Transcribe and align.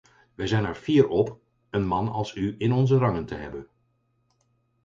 Wij 0.35 0.47
zijn 0.47 0.65
er 0.65 0.75
fier 0.75 1.07
op 1.07 1.39
een 1.69 1.85
man 1.85 2.07
als 2.09 2.35
u 2.35 2.55
in 2.57 2.71
onze 2.71 2.97
rangen 2.97 3.25
te 3.25 3.35
hebben. 3.35 3.67